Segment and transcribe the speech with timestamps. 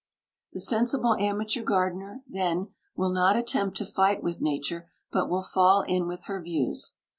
[0.53, 5.83] The sensible amateur gardener, then, will not attempt to fight with Nature but will fall
[5.83, 6.95] in with her views.